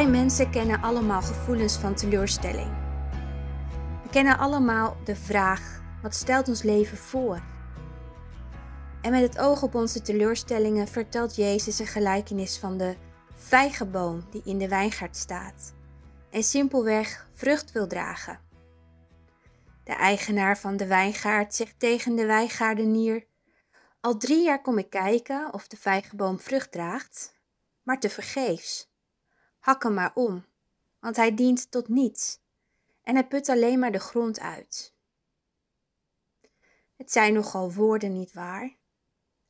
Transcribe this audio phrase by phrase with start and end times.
[0.00, 2.70] Wij mensen kennen allemaal gevoelens van teleurstelling.
[4.02, 7.42] We kennen allemaal de vraag: wat stelt ons leven voor?
[9.02, 12.96] En met het oog op onze teleurstellingen vertelt Jezus een gelijkenis van de
[13.34, 15.74] vijgenboom die in de wijngaard staat
[16.30, 18.40] en simpelweg vrucht wil dragen.
[19.84, 23.26] De eigenaar van de wijngaard zegt tegen de wijngaardenier:
[24.00, 27.34] Al drie jaar kom ik kijken of de vijgenboom vrucht draagt,
[27.82, 28.89] maar te vergeefs.
[29.60, 30.44] Hak hem maar om,
[30.98, 32.38] want hij dient tot niets
[33.02, 34.94] en hij put alleen maar de grond uit.
[36.96, 38.76] Het zijn nogal woorden, niet waar?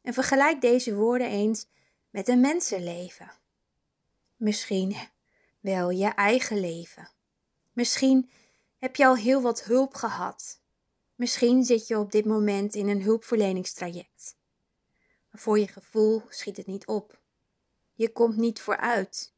[0.02, 1.66] En vergelijk deze woorden eens
[2.10, 3.32] met een mensenleven.
[4.36, 4.96] Misschien
[5.60, 7.10] wel je eigen leven.
[7.72, 8.30] Misschien
[8.78, 10.60] heb je al heel wat hulp gehad.
[11.14, 14.36] Misschien zit je op dit moment in een hulpverleningstraject.
[15.30, 17.20] Maar voor je gevoel schiet het niet op.
[17.94, 19.34] Je komt niet vooruit.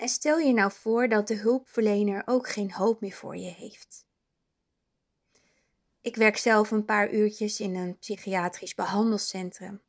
[0.00, 4.04] En stel je nou voor dat de hulpverlener ook geen hoop meer voor je heeft.
[6.00, 9.82] Ik werk zelf een paar uurtjes in een psychiatrisch behandelcentrum.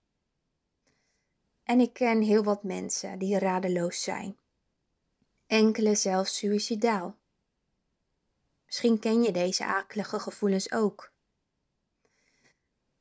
[1.63, 4.37] En ik ken heel wat mensen die radeloos zijn.
[5.47, 7.15] Enkele zelfs suïcidaal.
[8.65, 11.11] Misschien ken je deze akelige gevoelens ook.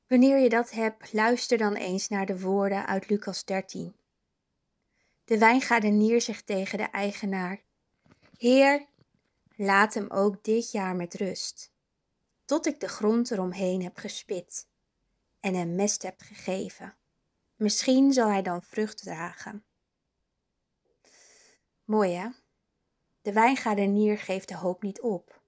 [0.06, 3.99] Wanneer je dat hebt, luister dan eens naar de woorden uit Lucas 13.
[5.30, 7.62] De wijngaardenier zegt tegen de eigenaar:
[8.38, 8.86] Heer,
[9.56, 11.72] laat hem ook dit jaar met rust,
[12.44, 14.66] tot ik de grond eromheen heb gespit
[15.40, 16.96] en hem mest heb gegeven.
[17.56, 19.64] Misschien zal hij dan vrucht dragen.
[21.84, 22.28] Mooi hè?
[23.22, 25.42] De wijngaardenier geeft de hoop niet op.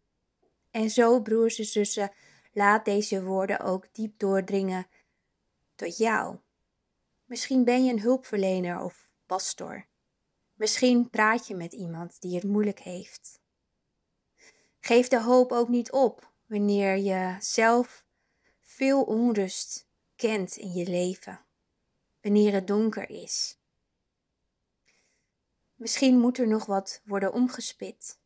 [0.71, 2.13] En zo, broers en zussen,
[2.53, 4.87] laat deze woorden ook diep doordringen
[5.75, 6.37] tot jou.
[7.25, 9.87] Misschien ben je een hulpverlener of pastor.
[10.55, 13.41] Misschien praat je met iemand die het moeilijk heeft.
[14.81, 18.05] Geef de hoop ook niet op wanneer je zelf
[18.61, 21.41] veel onrust kent in je leven,
[22.21, 23.59] wanneer het donker is.
[25.75, 28.19] Misschien moet er nog wat worden omgespit.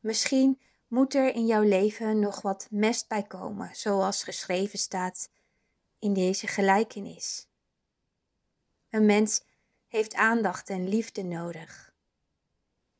[0.00, 5.30] Misschien moet er in jouw leven nog wat mest bij komen, zoals geschreven staat
[5.98, 7.48] in deze gelijkenis.
[8.90, 9.45] Een mens
[9.96, 11.94] heeft aandacht en liefde nodig.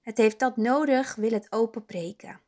[0.01, 2.41] Het heeft dat nodig, wil het openbreken.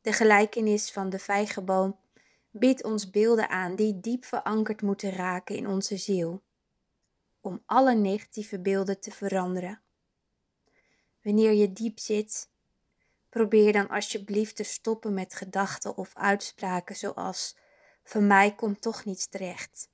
[0.00, 1.98] De gelijkenis van de vijgenboom
[2.50, 6.42] biedt ons beelden aan die diep verankerd moeten raken in onze ziel,
[7.40, 9.80] om alle negatieve beelden te veranderen.
[11.22, 12.50] Wanneer je diep zit,
[13.28, 17.56] probeer dan alsjeblieft te stoppen met gedachten of uitspraken zoals:
[18.04, 19.90] Van mij komt toch niets terecht.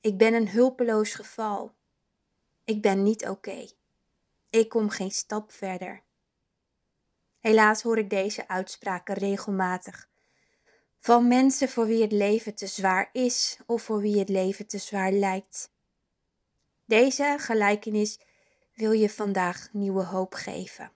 [0.00, 1.76] Ik ben een hulpeloos geval.
[2.68, 3.68] Ik ben niet oké.
[4.50, 6.02] Ik kom geen stap verder.
[7.38, 10.08] Helaas hoor ik deze uitspraken regelmatig.
[10.98, 14.78] Van mensen voor wie het leven te zwaar is of voor wie het leven te
[14.78, 15.72] zwaar lijkt.
[16.84, 18.20] Deze gelijkenis
[18.74, 20.92] wil je vandaag nieuwe hoop geven.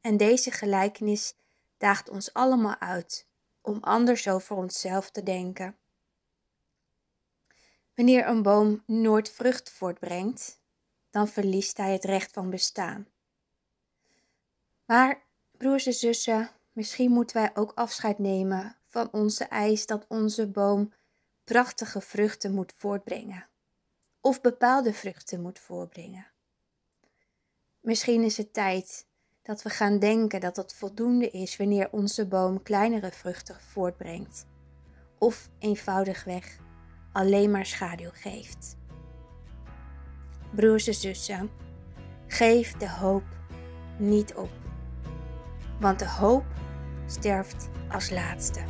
[0.00, 1.34] En deze gelijkenis
[1.78, 3.26] daagt ons allemaal uit
[3.60, 5.76] om anders over onszelf te denken.
[7.94, 10.62] Wanneer een boom nooit vrucht voortbrengt,
[11.14, 13.06] dan verliest hij het recht van bestaan.
[14.84, 20.46] Maar, broers en zussen, misschien moeten wij ook afscheid nemen van onze eis dat onze
[20.46, 20.92] boom
[21.44, 23.46] prachtige vruchten moet voortbrengen,
[24.20, 26.26] of bepaalde vruchten moet voortbrengen.
[27.80, 29.06] Misschien is het tijd
[29.42, 34.46] dat we gaan denken dat het voldoende is wanneer onze boom kleinere vruchten voortbrengt,
[35.18, 36.58] of eenvoudigweg
[37.12, 38.76] alleen maar schaduw geeft.
[40.54, 41.50] Broers en zussen,
[42.26, 43.24] geef de hoop
[43.96, 44.50] niet op,
[45.80, 46.44] want de hoop
[47.06, 48.60] sterft als laatste.